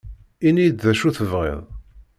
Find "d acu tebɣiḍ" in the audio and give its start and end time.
0.83-1.63